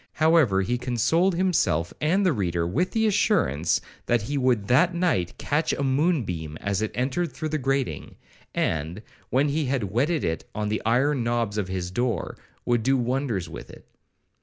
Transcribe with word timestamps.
However, 0.13 0.63
he 0.63 0.79
consoled 0.79 1.35
himself 1.35 1.93
and 2.01 2.25
the 2.25 2.33
reader 2.33 2.65
with 2.65 2.89
the 2.89 3.05
assurance, 3.05 3.79
that 4.07 4.23
he 4.23 4.35
would 4.35 4.65
that 4.67 4.95
night 4.95 5.37
catch 5.37 5.73
a 5.73 5.83
moon 5.83 6.23
beam 6.23 6.57
as 6.59 6.81
it 6.81 6.89
entered 6.95 7.31
through 7.31 7.49
the 7.49 7.59
grating, 7.59 8.15
and, 8.55 9.03
when 9.29 9.49
he 9.49 9.65
had 9.65 9.91
whetted 9.91 10.23
it 10.23 10.43
on 10.55 10.69
the 10.69 10.81
iron 10.87 11.23
knobs 11.23 11.59
of 11.59 11.67
his 11.67 11.91
door, 11.91 12.35
would 12.65 12.81
do 12.81 12.97
wonders 12.97 13.47
with 13.47 13.69
it. 13.69 13.85